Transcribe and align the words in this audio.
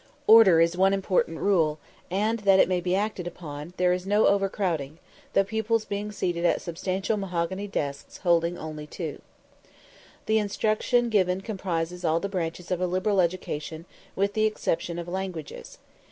Order 0.25 0.59
is 0.59 0.75
one 0.75 0.95
important 0.95 1.37
rule, 1.37 1.77
and, 2.09 2.39
that 2.39 2.57
it 2.59 2.67
may 2.67 2.81
be 2.81 2.95
acted 2.95 3.27
upon, 3.27 3.75
there 3.77 3.93
is 3.93 4.07
no 4.07 4.25
overcrowding 4.25 4.97
the 5.33 5.43
pupils 5.45 5.85
being 5.85 6.11
seated 6.11 6.43
at 6.43 6.59
substantial 6.59 7.17
mahogany 7.17 7.67
desks 7.67 8.19
only 8.25 8.55
holding 8.55 8.87
two. 8.87 9.21
The 10.25 10.39
instruction 10.39 11.09
given 11.09 11.41
comprises 11.41 12.03
all 12.03 12.19
the 12.19 12.27
branches 12.29 12.71
of 12.71 12.81
a 12.81 12.87
liberal 12.87 13.21
education, 13.21 13.85
with 14.15 14.33
the 14.33 14.45
exception 14.47 14.97
of 14.97 15.07
languages. 15.07 15.77